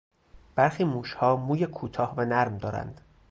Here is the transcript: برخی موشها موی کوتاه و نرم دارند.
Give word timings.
برخی 0.55 0.83
موشها 0.83 1.35
موی 1.35 1.65
کوتاه 1.65 2.13
و 2.15 2.25
نرم 2.25 2.57
دارند. 2.57 3.01